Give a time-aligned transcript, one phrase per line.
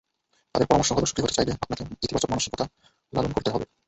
[0.55, 2.65] তাঁদের পরামর্শ হলো, সুখী হতে চাইলে আপনাকে ইতিবাচক মানসিকতা
[3.13, 3.65] লালন করতে হবে।